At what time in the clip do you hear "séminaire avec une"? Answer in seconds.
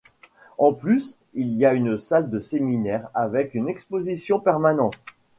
2.39-3.67